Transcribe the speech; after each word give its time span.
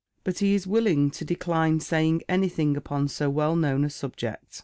But 0.23 0.39
he 0.39 0.55
is 0.55 0.65
willing 0.65 1.11
to 1.11 1.23
decline 1.23 1.79
saying 1.79 2.23
any 2.27 2.49
thing 2.49 2.75
upon 2.75 3.07
so 3.07 3.29
well 3.29 3.55
known 3.55 3.83
a 3.83 3.89
subject. 3.91 4.59